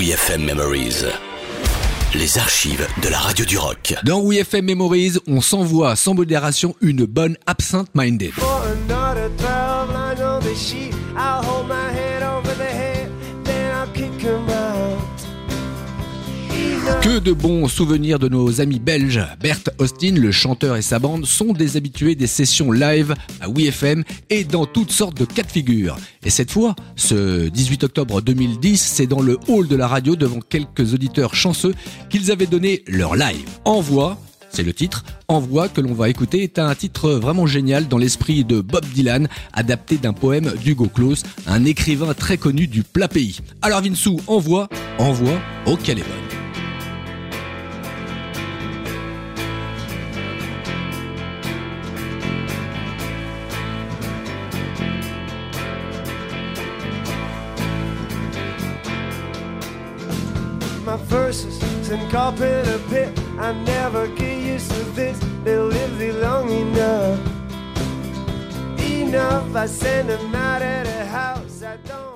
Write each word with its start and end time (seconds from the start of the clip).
WeFM 0.00 0.46
Memories. 0.46 1.04
Les 2.14 2.38
archives 2.38 2.86
de 3.02 3.10
la 3.10 3.18
radio 3.18 3.44
du 3.44 3.58
rock. 3.58 3.94
Dans 4.02 4.22
WeFM 4.24 4.64
Memories, 4.64 5.18
on 5.26 5.42
s'envoie 5.42 5.94
sans 5.94 6.14
modération 6.14 6.74
une 6.80 7.04
bonne 7.04 7.36
Absent 7.46 7.84
Minded. 7.94 8.32
For 8.32 8.62
Que 17.02 17.18
de 17.18 17.32
bons 17.32 17.66
souvenirs 17.66 18.18
de 18.18 18.28
nos 18.28 18.60
amis 18.60 18.78
belges. 18.78 19.24
Bert 19.40 19.70
Austin, 19.78 20.12
le 20.12 20.30
chanteur 20.30 20.76
et 20.76 20.82
sa 20.82 20.98
bande 20.98 21.24
sont 21.24 21.54
des 21.54 21.78
habitués 21.78 22.14
des 22.14 22.26
sessions 22.26 22.72
live 22.72 23.14
à 23.40 23.48
WeFM 23.48 24.04
et 24.28 24.44
dans 24.44 24.66
toutes 24.66 24.92
sortes 24.92 25.16
de 25.16 25.24
cas 25.24 25.42
de 25.42 25.50
figure. 25.50 25.96
Et 26.22 26.28
cette 26.28 26.50
fois, 26.50 26.76
ce 26.96 27.48
18 27.48 27.84
octobre 27.84 28.20
2010, 28.20 28.76
c'est 28.78 29.06
dans 29.06 29.22
le 29.22 29.38
hall 29.48 29.66
de 29.66 29.76
la 29.76 29.88
radio 29.88 30.14
devant 30.14 30.40
quelques 30.40 30.92
auditeurs 30.92 31.34
chanceux 31.34 31.74
qu'ils 32.10 32.30
avaient 32.30 32.46
donné 32.46 32.82
leur 32.86 33.16
live. 33.16 33.48
Envoi, 33.64 34.18
c'est 34.50 34.62
le 34.62 34.74
titre. 34.74 35.04
Envoi 35.26 35.70
que 35.70 35.80
l'on 35.80 35.94
va 35.94 36.10
écouter 36.10 36.42
est 36.42 36.58
un 36.58 36.74
titre 36.74 37.12
vraiment 37.12 37.46
génial 37.46 37.88
dans 37.88 37.98
l'esprit 37.98 38.44
de 38.44 38.60
Bob 38.60 38.84
Dylan, 38.94 39.26
adapté 39.54 39.96
d'un 39.96 40.12
poème 40.12 40.52
d'Hugo 40.62 40.88
Claus, 40.88 41.22
un 41.46 41.64
écrivain 41.64 42.12
très 42.12 42.36
connu 42.36 42.66
du 42.66 42.82
plat 42.82 43.08
pays. 43.08 43.40
Alors 43.62 43.80
Vinsou, 43.80 44.20
envoie, 44.26 44.68
envoie, 44.98 45.40
oh 45.64 45.78
qu'elle 45.82 45.98
est 45.98 46.02
bonne. 46.02 46.29
My 60.90 60.96
verses 60.96 61.56
send 61.86 62.10
carpet 62.10 62.66
a 62.66 62.80
pit. 62.90 63.16
I 63.38 63.52
never 63.52 64.08
get 64.08 64.42
used 64.42 64.72
to 64.72 64.82
this. 64.90 65.16
They'll 65.44 65.66
live 65.66 65.98
thee 66.00 66.10
long 66.10 66.50
enough. 66.50 67.20
Enough, 68.80 69.54
I 69.54 69.66
send 69.66 70.08
them 70.08 70.34
out 70.34 70.62
at 70.62 70.88
a 70.88 71.06
house 71.06 71.62
I 71.62 71.76
don't 71.86 72.09